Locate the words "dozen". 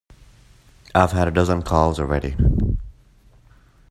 1.31-1.61